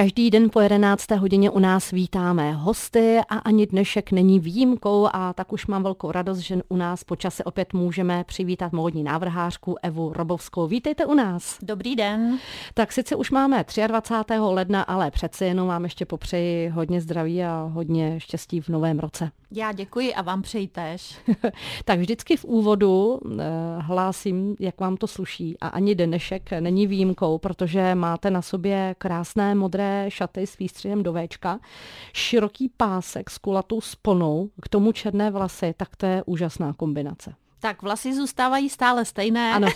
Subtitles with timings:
[0.00, 1.10] Každý den po 11.
[1.10, 6.12] hodině u nás vítáme hosty a ani dnešek není výjimkou a tak už mám velkou
[6.12, 10.66] radost, že u nás po čase opět můžeme přivítat módní návrhářku Evu Robovskou.
[10.66, 11.58] Vítejte u nás.
[11.62, 12.38] Dobrý den.
[12.74, 14.34] Tak sice už máme 23.
[14.38, 19.30] ledna, ale přeci jenom vám ještě popřeji hodně zdraví a hodně štěstí v novém roce.
[19.52, 21.18] Já děkuji a vám přeji tež.
[21.84, 23.44] tak vždycky v úvodu eh,
[23.78, 29.54] hlásím, jak vám to sluší a ani dnešek není výjimkou, protože máte na sobě krásné
[29.54, 31.60] modré šaty s výstřihem do Včka,
[32.12, 37.34] široký pásek s kulatou sponou, k tomu černé vlasy, tak to je úžasná kombinace.
[37.60, 39.68] Tak vlasy zůstávají stále stejné ano.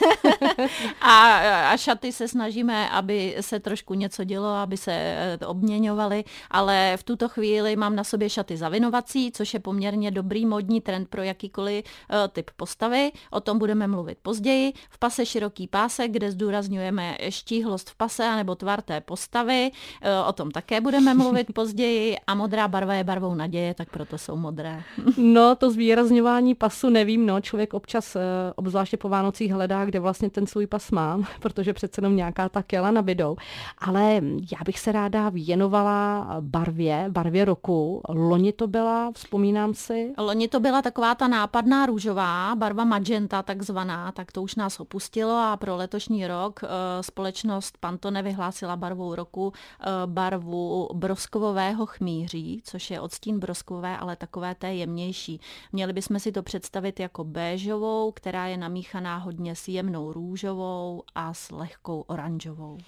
[1.00, 1.38] a,
[1.72, 7.02] a šaty se snažíme, aby se trošku něco dělo, aby se eh, obměňovaly, ale v
[7.02, 11.84] tuto chvíli mám na sobě šaty zavinovací, což je poměrně dobrý modní trend pro jakýkoliv
[11.84, 13.12] uh, typ postavy.
[13.30, 14.72] O tom budeme mluvit později.
[14.90, 19.70] V pase široký pásek, kde zdůrazňujeme štíhlost v pase nebo tvar té postavy.
[19.70, 22.16] Uh, o tom také budeme mluvit později.
[22.26, 24.82] A modrá barva je barvou naděje, tak proto jsou modré.
[25.16, 28.20] no, to zvýrazňování pasu nevím, no, člověk občas, eh,
[28.56, 32.62] obzvláště po Vánocích, hledá, kde vlastně ten svůj pas mám, protože přece jenom nějaká ta
[32.62, 33.36] kela nabidou.
[33.78, 34.14] Ale
[34.52, 38.02] já bych se ráda věnovala barvě, barvě roku.
[38.08, 40.12] Loni to byla, vzpomínám si.
[40.18, 45.32] Loni to byla taková ta nápadná růžová, barva magenta takzvaná, tak to už nás opustilo
[45.32, 46.68] a pro letošní rok eh,
[47.02, 54.54] společnost Pantone vyhlásila barvou roku eh, barvu broskovového chmíří, což je odstín broskové, ale takové
[54.54, 55.40] té jemnější.
[55.72, 61.02] Měli bychom si to představit jako bež bežovou, která je namíchaná hodně s jemnou růžovou
[61.14, 62.78] a s lehkou oranžovou.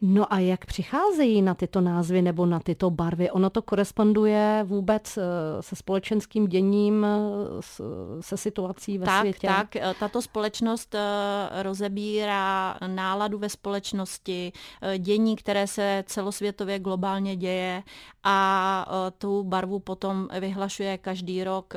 [0.00, 3.30] No a jak přicházejí na tyto názvy nebo na tyto barvy?
[3.30, 5.22] Ono to koresponduje vůbec eh,
[5.60, 7.62] se společenským děním, eh,
[8.20, 9.46] se situací ve tak, světě?
[9.46, 10.94] Tak, eh, tato společnost
[11.62, 14.52] rozebírá náladu ve společnosti,
[14.98, 17.82] dění, které se celosvětově globálně děje
[18.24, 21.74] a tu barvu potom vyhlašuje každý rok.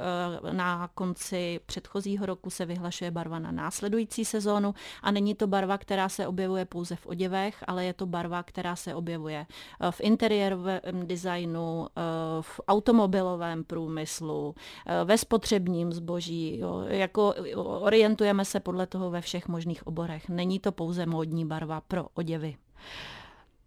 [0.51, 6.09] Na konci předchozího roku se vyhlašuje barva na následující sezónu a není to barva, která
[6.09, 10.81] se objevuje pouze v oděvech, ale je to barva, která se objevuje eh, v interiérovém
[11.03, 12.01] designu, eh,
[12.41, 14.55] v automobilovém průmyslu,
[14.85, 16.59] eh, ve spotřebním zboží.
[16.59, 16.83] Jo.
[16.87, 20.29] Jako orientujeme se podle toho ve všech možných oborech.
[20.29, 22.55] Není to pouze módní barva pro oděvy.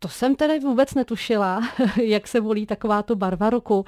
[0.04, 1.60] To jsem tedy vůbec netušila,
[2.02, 3.78] jak se volí takováto barva roku.
[3.78, 3.84] Uh,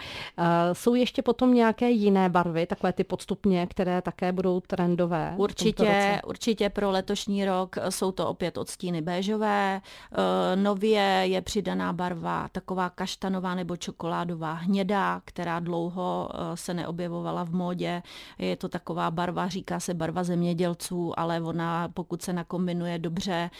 [0.72, 5.34] jsou ještě potom nějaké jiné barvy, takové ty podstupně, které také budou trendové?
[5.36, 9.80] Určitě, určitě pro letošní rok jsou to opět odstíny béžové.
[10.10, 17.44] Uh, nově je přidaná barva taková kaštanová nebo čokoládová hnědá, která dlouho uh, se neobjevovala
[17.44, 18.02] v módě.
[18.38, 23.50] Je to taková barva, říká se barva zemědělců, ale ona, pokud se nakombinuje dobře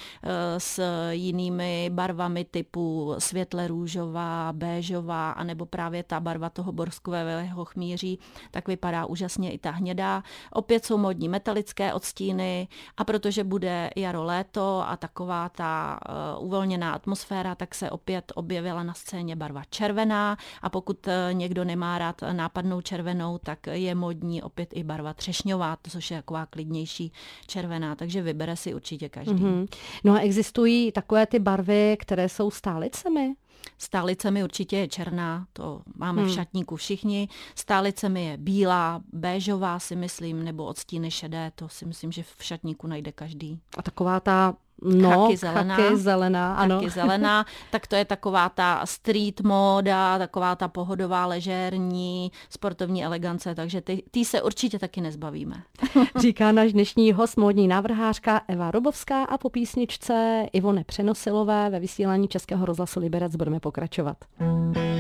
[0.59, 0.81] s
[1.11, 8.19] jinými barvami, typu světle růžová, béžová, anebo právě ta barva toho borskového chmíří,
[8.51, 10.23] tak vypadá úžasně i ta hnědá.
[10.53, 16.01] Opět jsou modní metalické odstíny a protože bude jaro léto a taková ta
[16.39, 21.65] uh, uvolněná atmosféra, tak se opět objevila na scéně barva červená a pokud uh, někdo
[21.65, 27.13] nemá rád nápadnou červenou, tak je modní opět i barva třešňová, což je taková klidnější
[27.47, 29.35] červená, takže vybere si určitě každý.
[29.35, 29.69] Mm-hmm.
[30.05, 33.35] No a existují takové ty barvy, které jsou stálicemi?
[33.79, 36.31] Stálicemi určitě je černá, to máme hmm.
[36.31, 37.29] v šatníku všichni.
[37.55, 42.87] Stálicemi je bílá, béžová si myslím, nebo odstíny šedé, to si myslím, že v šatníku
[42.87, 43.61] najde každý.
[43.77, 45.77] A taková ta No, chaky zelená.
[45.77, 46.75] Chaky zelená, ano.
[46.79, 53.55] Chaky zelená, tak to je taková ta street móda, taková ta pohodová, ležérní, sportovní elegance,
[53.55, 55.63] takže ty, ty se určitě taky nezbavíme.
[56.17, 62.29] Říká náš dnešní host, módní návrhářka Eva Robovská a po písničce Ivone Přenosilové ve vysílání
[62.29, 64.17] Českého rozhlasu Liberec budeme pokračovat.
[64.39, 64.96] to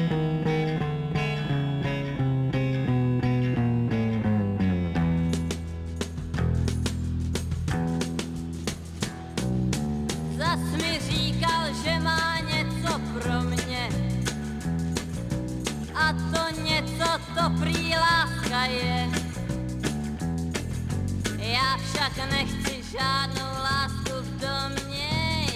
[22.17, 25.47] Nechci žádnou lásku v domě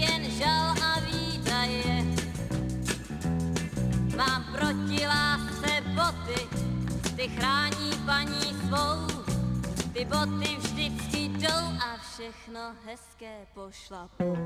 [0.00, 2.04] jen žal a výdaje.
[4.16, 6.40] Mám proti lásce boty,
[7.16, 9.22] ty chrání paní svou.
[9.92, 14.36] Ty boty vždycky jdou a všechno hezké pošlapou.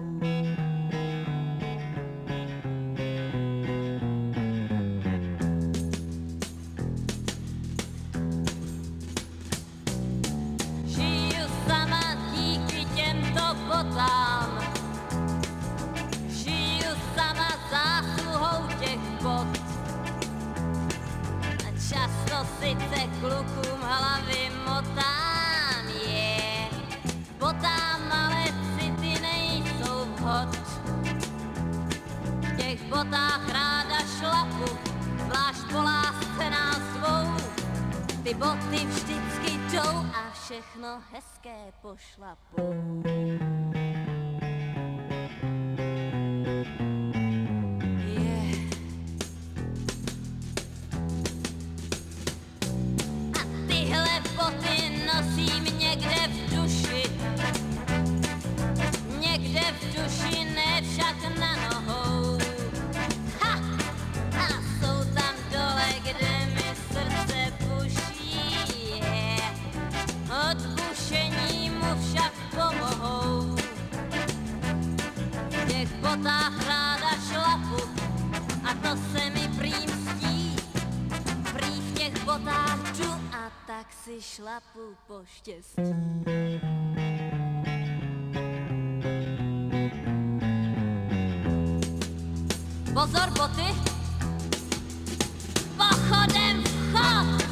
[22.70, 26.68] ulice klukům hlavy motám je.
[27.38, 28.44] Botám ale
[28.78, 30.56] city nejsou vhod.
[32.40, 34.78] V těch botách ráda šlapu,
[35.24, 37.36] zvlášť po lásce nás dvou.
[38.22, 43.59] Ty boty vždycky jdou a všechno hezké pošlapou.
[84.90, 85.82] Šlapu po štěstí.
[92.94, 93.66] Pozor boty,
[95.76, 97.50] pochodem vchod.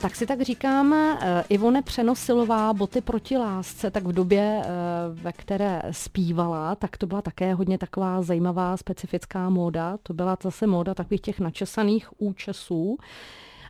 [0.00, 4.68] Tak si tak říkám, eh, Ivone Přenosilová, boty proti lásce, tak v době, eh,
[5.08, 9.96] ve které zpívala, tak to byla také hodně taková zajímavá specifická móda.
[10.02, 12.98] To byla zase móda takových těch načesaných účesů.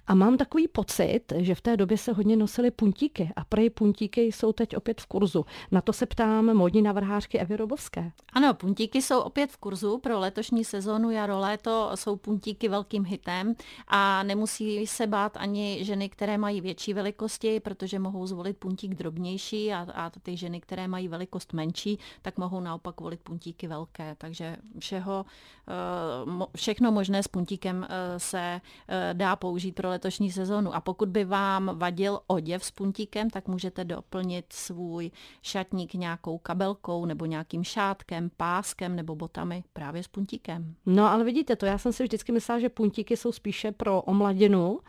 [0.07, 4.21] A mám takový pocit, že v té době se hodně nosily puntíky a prej puntíky
[4.21, 5.47] jsou teď opět v kurzu.
[5.71, 8.13] Na to se ptám módní navrhářky Evy Robovské.
[8.33, 13.55] Ano, puntíky jsou opět v kurzu pro letošní sezónu jaro léto jsou puntíky velkým hitem
[13.89, 19.73] a nemusí se bát ani ženy, které mají větší velikosti, protože mohou zvolit puntík drobnější
[19.73, 24.15] a, a ty ženy, které mají velikost menší, tak mohou naopak volit puntíky velké.
[24.19, 25.25] Takže všeho,
[25.69, 30.75] eh, všechno možné s puntíkem eh, se eh, dá použít pro letošní sezónu.
[30.75, 35.11] A pokud by vám vadil oděv s puntíkem, tak můžete doplnit svůj
[35.43, 40.75] šatník nějakou kabelkou nebo nějakým šátkem, páskem nebo botami právě s puntíkem.
[40.87, 44.81] No ale vidíte to, já jsem si vždycky myslela, že puntíky jsou spíše pro omladinu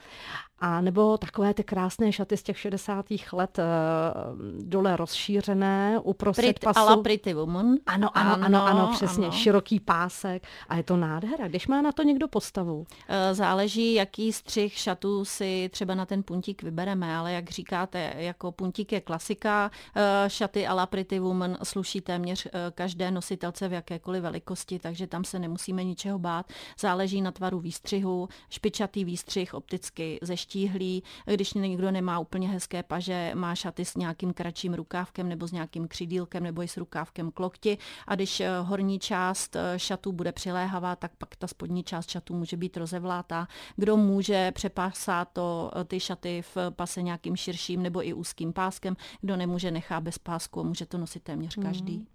[0.60, 3.06] a nebo takové ty krásné šaty z těch 60.
[3.34, 6.80] let uh, dole rozšířené, uprostřed Prit, pasu.
[6.80, 7.76] A la Pretty Woman.
[7.86, 9.36] Ano, ano, ano, ano, ano přesně, ano.
[9.36, 11.48] široký pásek a je to nádhera.
[11.48, 12.86] Když má na to někdo postavu?
[13.08, 18.52] Eh, záleží, jaký střih šatů si třeba na ten puntík vybereme, ale jak říkáte, jako
[18.52, 24.24] puntík je klasika, eh, šaty a la Pretty Woman sluší téměř každé nositelce v jakékoliv
[24.24, 26.46] velikosti, takže tam se nemusíme ničeho bát.
[26.80, 33.32] Záleží na tvaru výstřihu, špičatý výstřih opticky ze štíhlý, když někdo nemá úplně hezké paže,
[33.36, 37.78] má šaty s nějakým kratším rukávkem nebo s nějakým křidílkem nebo i s rukávkem klokti
[38.08, 42.36] a když eh, horní část eh, šatů bude přiléhavá, tak pak ta spodní část šatů
[42.36, 43.48] může být rozevlátá.
[43.76, 48.96] Kdo může přepásat to, eh, ty šaty v pase nějakým širším nebo i úzkým páskem,
[49.22, 51.96] kdo nemůže, nechá bez pásku a může to nosit téměř každý.
[51.96, 52.08] Hmm.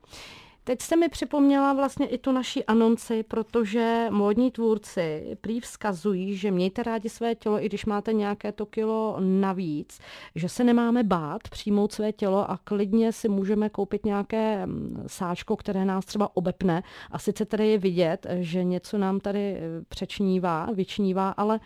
[0.65, 6.51] Teď jste mi připomněla vlastně i tu naši anonci, protože módní tvůrci prý vzkazují, že
[6.51, 10.01] mějte rádi své tělo, i když máte nějaké to kilo navíc,
[10.35, 15.57] že se nemáme bát přijmout své tělo a klidně si můžeme koupit nějaké mm, sáčko,
[15.57, 16.83] které nás třeba obepne.
[17.11, 21.61] A sice tedy je vidět, že něco nám tady eh, přečnívá, vyčnívá, ale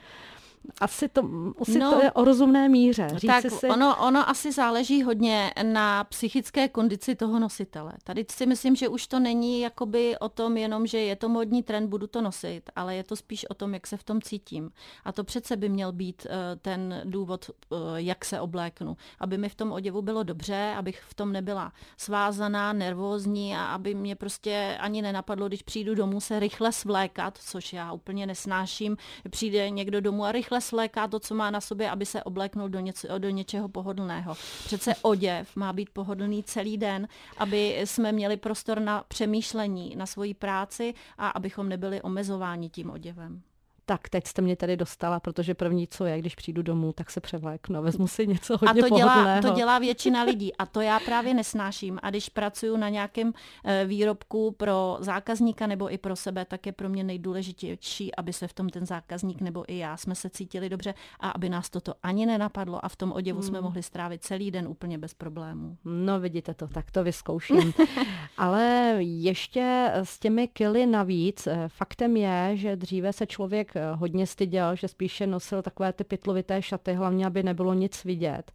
[0.80, 1.23] asi to,
[1.61, 3.09] asi no, to je o rozumné míře.
[3.14, 3.68] Říci tak si...
[3.68, 7.92] ono, ono asi záleží hodně na psychické kondici toho nositele.
[8.04, 11.62] Tady si myslím, že už to není jakoby o tom jenom, že je to modní
[11.62, 14.71] trend, budu to nosit, ale je to spíš o tom, jak se v tom cítím.
[15.04, 18.97] A to přece by měl být uh, ten důvod, uh, jak se obléknu.
[19.21, 23.94] Aby mi v tom oděvu bylo dobře, abych v tom nebyla svázaná, nervózní a aby
[23.94, 28.97] mě prostě ani nenapadlo, když přijdu domů se rychle svlékat, což já úplně nesnáším.
[29.30, 32.69] Přijde někdo domů a rychle rychle svléká to, co má na sobě, aby se obléknul
[32.69, 34.35] do, něco, do něčeho pohodlného.
[34.65, 37.09] Přece oděv má být pohodlný celý den,
[37.39, 43.43] aby jsme měli prostor na přemýšlení, na svoji práci a abychom nebyli omezováni tím oděvem
[43.87, 47.21] tak teď jste mě tady dostala, protože první, co je, když přijdu domů, tak se
[47.21, 51.00] převléknu, vezmu si něco hodně a to dělá, to dělá většina lidí a to já
[51.00, 51.99] právě nesnáším.
[52.03, 53.33] A když pracuji na nějakém
[53.64, 58.49] eh, výrobku pro zákazníka nebo i pro sebe, tak je pro mě nejdůležitější, aby se
[58.49, 61.95] v tom ten zákazník nebo i já jsme se cítili dobře a aby nás toto
[62.03, 63.49] ani nenapadlo a v tom oděvu hmm.
[63.49, 65.76] jsme mohli strávit celý den úplně bez problémů.
[65.85, 67.73] No vidíte to, tak to vyzkouším.
[68.37, 74.76] Ale ještě s těmi kily navíc, eh, faktem je, že dříve se člověk hodně styděl,
[74.76, 78.52] že spíše nosil takové ty pytlovité šaty, hlavně, aby nebylo nic vidět.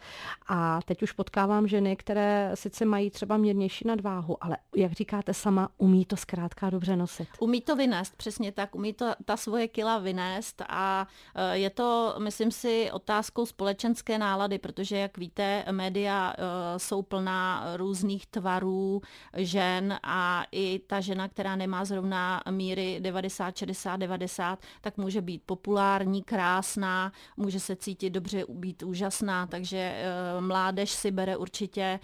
[0.48, 5.70] A teď už potkávám ženy, které sice mají třeba mírnější nadváhu, ale jak říkáte sama,
[5.78, 7.28] umí to zkrátka dobře nosit.
[7.40, 12.16] Umí to vynést, přesně tak, umí to ta svoje kila vynést a eh, je to,
[12.20, 19.02] myslím si, otázkou společenské nálady, protože, jak víte, média eh, jsou plná různých tvarů
[19.38, 25.42] žen a i ta žena, která nemá zrovna míry 90, 60, 90, tak může být
[25.46, 32.00] populární, krásná, může se cítit dobře, být úžasná, takže eh, mládež si bere určitě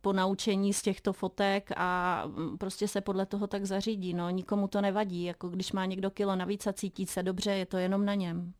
[0.00, 4.14] po naučení z těchto fotek a mm, prostě se podle toho tak zařídí.
[4.14, 7.66] No, nikomu to nevadí, jako když má někdo kilo navíc a cítí se dobře, je
[7.66, 8.52] to jenom na něm.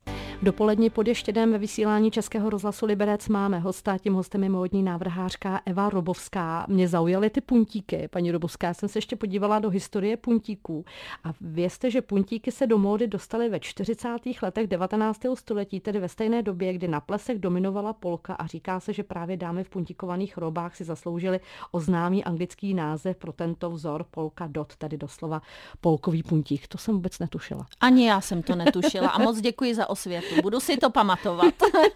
[0.44, 5.60] Dopolední pod ještědem ve vysílání Českého rozhlasu Liberec máme hosta, tím hostem je módní návrhářka
[5.66, 6.66] Eva Robovská.
[6.68, 10.84] Mě zaujaly ty puntíky, paní Robovská, já jsem se ještě podívala do historie puntíků
[11.24, 14.08] a vězte, že puntíky se do módy dostaly ve 40.
[14.42, 15.20] letech 19.
[15.34, 19.36] století, tedy ve stejné době, kdy na plesech dominovala polka a říká se, že právě
[19.36, 21.40] dámy v puntíkovaných robách si zasloužily
[21.72, 25.42] o známý anglický název pro tento vzor polka dot, tedy doslova
[25.80, 26.66] polkový puntík.
[26.66, 27.66] To jsem vůbec netušila.
[27.80, 31.54] Ani já jsem to netušila a moc děkuji za osvětu to budu si to pamatovat.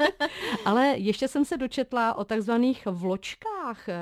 [0.65, 3.95] ale ještě jsem se dočetla o takzvaných vločkách, eh,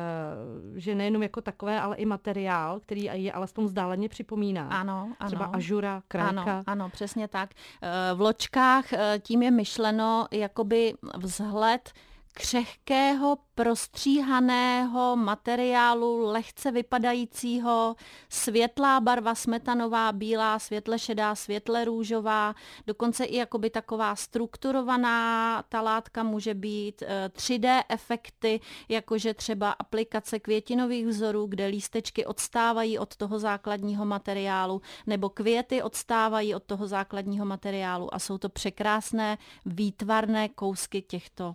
[0.74, 4.68] že nejenom jako takové, ale i materiál, který je alespoň vzdáleně připomíná.
[4.68, 5.26] Ano, ano.
[5.26, 6.42] Třeba ažura, krajka.
[6.42, 7.50] Ano, ano, přesně tak.
[7.82, 11.92] Eh, v ločkách eh, tím je myšleno jakoby vzhled
[12.34, 17.96] křehkého, prostříhaného materiálu, lehce vypadajícího,
[18.28, 22.54] světlá barva, smetanová, bílá, světle šedá, světle růžová,
[22.86, 30.38] dokonce i jakoby taková strukturovaná ta látka může být, 3D eh, efekty, jakože třeba aplikace
[30.38, 37.46] květinových vzorů, kde lístečky odstávají od toho základního materiálu, nebo květy odstávají od toho základního
[37.46, 38.14] materiálu.
[38.14, 41.54] A jsou to překrásné výtvarné kousky těchto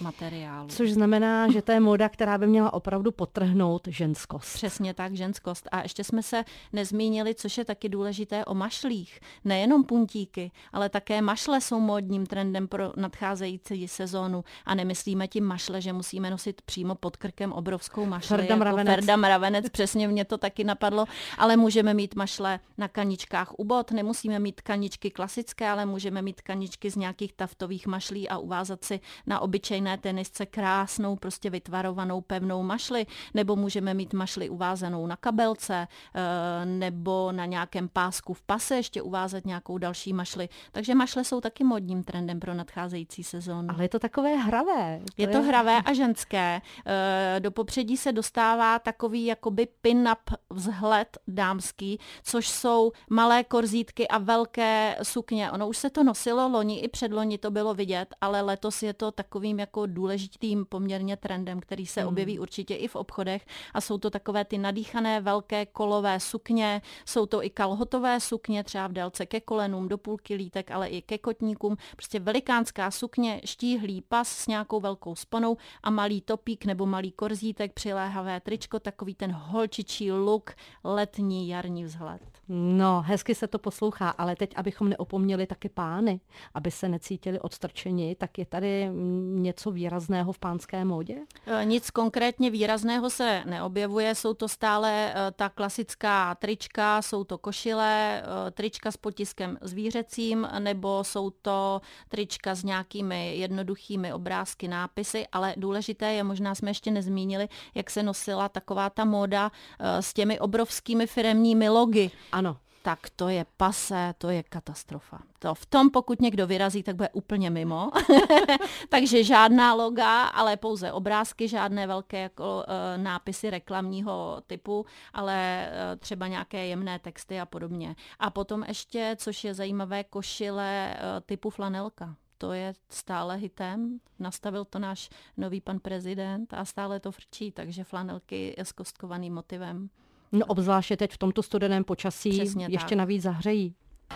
[0.00, 0.68] materiálu.
[0.68, 4.54] Což znamená, že to je móda, která by měla opravdu potrhnout ženskost.
[4.54, 5.68] Přesně tak, ženskost.
[5.72, 9.20] A ještě jsme se nezmínili, což je taky důležité o mašlích.
[9.44, 14.44] Nejenom puntíky, ale také mašle jsou módním trendem pro nadcházející sezónu.
[14.64, 18.28] A nemyslíme tím mašle, že musíme nosit přímo pod krkem obrovskou mašli.
[18.28, 18.94] Ferda jako Mravenec.
[18.94, 21.04] Ferda Mravenec, přesně mě to taky napadlo.
[21.38, 26.40] Ale můžeme mít mašle na kaničkách u bot, nemusíme mít kaničky klasické, ale můžeme mít
[26.40, 32.20] kaničky z nějakých taftových mašlí a uvázat si na obyčejné jedné tenisce krásnou, prostě vytvarovanou
[32.20, 38.42] pevnou mašli, nebo můžeme mít mašli uvázanou na kabelce, eh, nebo na nějakém pásku v
[38.42, 40.48] pase ještě uvázat nějakou další mašli.
[40.72, 43.68] Takže mašle jsou taky modním trendem pro nadcházející sezónu.
[43.70, 45.00] Ale je to takové hravé.
[45.04, 45.44] To je to je...
[45.44, 46.60] hravé a ženské.
[46.86, 54.18] Eh, do popředí se dostává takový jakoby pin-up vzhled dámský, což jsou malé korzítky a
[54.18, 55.50] velké sukně.
[55.50, 59.12] Ono už se to nosilo loni i předloni, to bylo vidět, ale letos je to
[59.12, 62.08] takovým jako jako důležitým poměrně trendem, který se hmm.
[62.08, 67.26] objeví určitě i v obchodech a jsou to takové ty nadýchané velké kolové sukně, jsou
[67.26, 71.18] to i kalhotové sukně, třeba v délce ke kolenům, do půlky lítek, ale i ke
[71.18, 77.12] kotníkům, prostě velikánská sukně, štíhlý pas s nějakou velkou sponou a malý topík nebo malý
[77.12, 80.54] korzítek, přiléhavé tričko, takový ten holčičí look,
[80.84, 82.37] letní, jarní vzhled.
[82.48, 86.20] No, hezky se to poslouchá, ale teď, abychom neopomněli taky pány,
[86.54, 88.90] aby se necítili odstrčeni, tak je tady
[89.34, 91.16] něco něco výrazného v pánské módě?
[91.46, 97.38] E, nic konkrétně výrazného se neobjevuje, jsou to stále e, ta klasická trička, jsou to
[97.38, 105.26] košile, e, trička s potiskem zvířecím, nebo jsou to trička s nějakými jednoduchými obrázky, nápisy,
[105.32, 109.50] ale důležité je, možná jsme ještě nezmínili, jak se nosila taková ta móda
[109.80, 112.10] s těmi obrovskými firemními logy.
[112.38, 112.56] Ano
[112.88, 115.18] tak to je pase, to je katastrofa.
[115.38, 117.90] To v tom, pokud někdo vyrazí, tak bude úplně mimo.
[118.88, 125.96] Takže žádná loga, ale pouze obrázky, žádné velké jako, e, nápisy reklamního typu, ale e,
[125.96, 127.96] třeba nějaké jemné texty a podobně.
[128.18, 134.00] A potom ještě, což je zajímavé, košile e, typu flanelka to je stále hitem.
[134.18, 139.90] Nastavil to náš nový pan prezident a stále to frčí, takže flanelky s kostkovaným motivem.
[140.32, 142.98] No obzvláště teď v tomto studeném počasí Přesně ještě tak.
[142.98, 143.74] navíc zahřejí.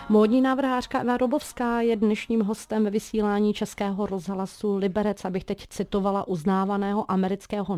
[0.09, 6.27] Módní návrhářka Eva Robovská je dnešním hostem ve vysílání Českého rozhlasu Liberec, abych teď citovala
[6.27, 7.77] uznávaného amerického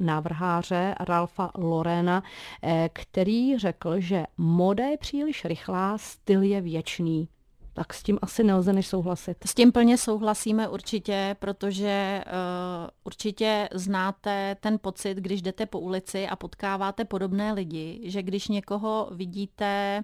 [0.00, 2.22] návrháře Ralfa Lorena,
[2.62, 7.28] eh, který řekl, že moda je příliš rychlá, styl je věčný
[7.74, 9.36] tak s tím asi nelze než souhlasit.
[9.46, 16.28] S tím plně souhlasíme určitě, protože uh, určitě znáte ten pocit, když jdete po ulici
[16.28, 20.02] a potkáváte podobné lidi, že když někoho vidíte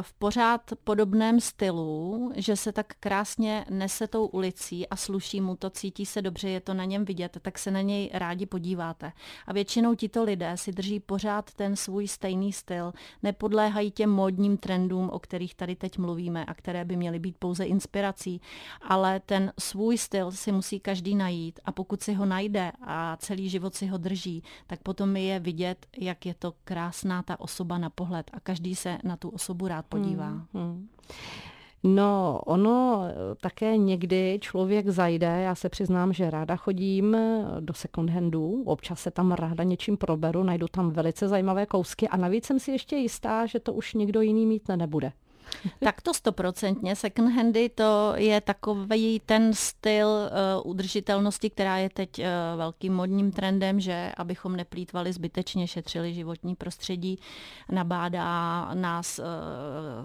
[0.00, 5.70] v pořád podobném stylu, že se tak krásně nese tou ulicí a sluší mu to,
[5.70, 9.12] cítí se dobře, je to na něm vidět, tak se na něj rádi podíváte.
[9.46, 15.10] A většinou tito lidé si drží pořád ten svůj stejný styl, nepodléhají těm módním trendům,
[15.10, 18.40] o kterých tady teď mluvíme a které by měly být pouze inspirací,
[18.82, 23.48] ale ten svůj styl si musí každý najít a pokud si ho najde a celý
[23.48, 27.90] život si ho drží, tak potom je vidět, jak je to krásná ta osoba na
[27.90, 30.28] pohled a každý se na tu osobu rád podívá.
[30.28, 30.88] Hmm, hmm.
[31.84, 33.02] No, ono
[33.40, 37.16] také někdy člověk zajde, já se přiznám, že ráda chodím
[37.60, 42.16] do second handů, občas se tam ráda něčím proberu, najdu tam velice zajímavé kousky a
[42.16, 45.12] navíc jsem si ještě jistá, že to už nikdo jiný mít nebude.
[45.84, 46.96] Tak to stoprocentně.
[46.96, 52.24] Second handy to je takový ten styl uh, udržitelnosti, která je teď uh,
[52.56, 57.18] velkým modním trendem, že abychom neplýtvali zbytečně, šetřili životní prostředí,
[57.72, 59.24] nabádá nás, uh,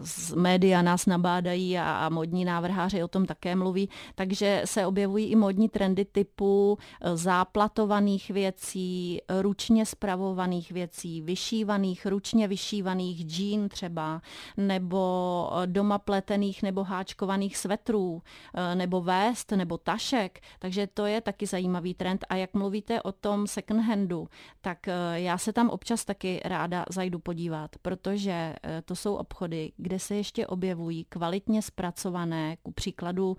[0.02, 5.26] z média nás nabádají a, a modní návrháři o tom také mluví, takže se objevují
[5.26, 6.78] i modní trendy typu
[7.14, 14.22] záplatovaných věcí, ručně spravovaných věcí, vyšívaných, ručně vyšívaných džín třeba,
[14.58, 15.33] nebo
[15.66, 18.22] doma pletených nebo háčkovaných svetrů,
[18.54, 20.40] eh, nebo vést, nebo tašek.
[20.60, 22.26] Takže to je taky zajímavý trend.
[22.30, 24.28] A jak mluvíte o tom second handu,
[24.62, 29.72] tak eh, já se tam občas taky ráda zajdu podívat, protože eh, to jsou obchody,
[29.78, 33.38] kde se ještě objevují kvalitně zpracované, ku příkladu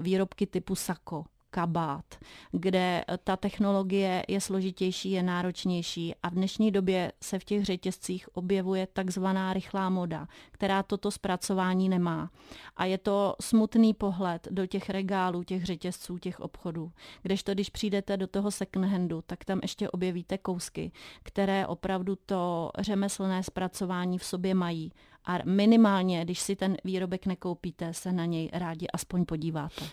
[0.00, 2.04] výrobky typu sako kabát,
[2.52, 8.36] kde ta technologie je složitější, je náročnější a v dnešní době se v těch řetězcích
[8.36, 12.30] objevuje takzvaná rychlá moda, která toto zpracování nemá.
[12.76, 16.92] A je to smutný pohled do těch regálů, těch řetězců, těch obchodů.
[17.22, 20.92] Kdežto, když přijdete do toho second handu, tak tam ještě objevíte kousky,
[21.22, 24.92] které opravdu to řemeslné zpracování v sobě mají
[25.24, 29.84] a minimálně, když si ten výrobek nekoupíte, se na něj rádi aspoň podíváte.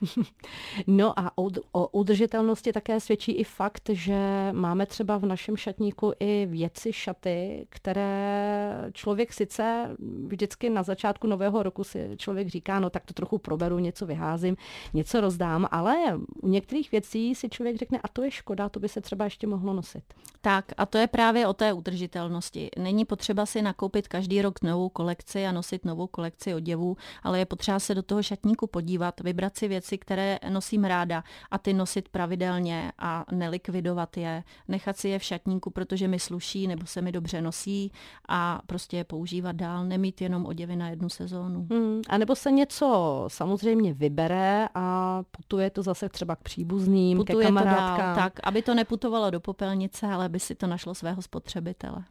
[0.87, 6.45] No a o, udržitelnosti také svědčí i fakt, že máme třeba v našem šatníku i
[6.45, 9.95] věci, šaty, které člověk sice
[10.27, 14.57] vždycky na začátku nového roku si člověk říká, no tak to trochu proberu, něco vyházím,
[14.93, 15.95] něco rozdám, ale
[16.41, 19.47] u některých věcí si člověk řekne, a to je škoda, to by se třeba ještě
[19.47, 20.03] mohlo nosit.
[20.41, 22.69] Tak a to je právě o té udržitelnosti.
[22.77, 27.39] Není potřeba si nakoupit každý rok novou kolekci kolekci a nosit novou kolekci oděvů, ale
[27.39, 31.73] je potřeba se do toho šatníku podívat, vybrat si věci, které nosím ráda a ty
[31.73, 37.01] nosit pravidelně a nelikvidovat je, nechat si je v šatníku, protože mi sluší nebo se
[37.01, 37.91] mi dobře nosí
[38.27, 41.67] a prostě je používat dál, nemít jenom oděvy na jednu sezónu.
[41.71, 47.45] Hmm, a nebo se něco samozřejmě vybere a putuje to zase třeba k příbuzným, putuje
[47.45, 47.95] ke kamarádkám.
[47.95, 52.03] To dál, tak, aby to neputovalo do popelnice, ale by si to našlo svého spotřebitele.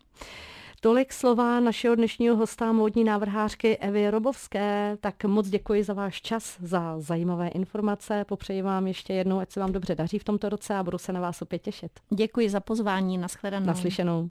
[0.81, 4.97] Tolik slova našeho dnešního hosta, módní návrhářky Evy Robovské.
[5.01, 8.25] Tak moc děkuji za váš čas, za zajímavé informace.
[8.25, 11.12] Popřeji vám ještě jednou, ať se vám dobře daří v tomto roce a budu se
[11.12, 11.93] na vás opět těšit.
[12.11, 13.67] Děkuji za pozvání, nashledanou.
[13.67, 14.27] Naslyšenou.